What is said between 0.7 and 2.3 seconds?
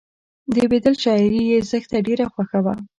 بیدل شاعري یې زښته ډېره